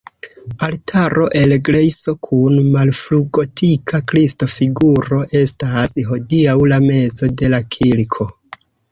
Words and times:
Altaro 0.67 1.23
el 1.39 1.51
grejso 1.65 2.13
kun 2.27 2.55
malfrugotika 2.75 3.99
Kristo-figuro 4.11 5.19
estas 5.41 5.93
hodiaŭ 6.07 6.55
la 6.73 6.81
mezo 6.87 7.31
de 7.43 7.51
la 7.55 7.61
kirko. 7.77 8.29